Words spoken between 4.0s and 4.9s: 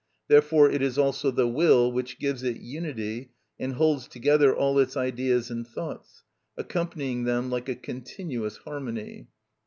together all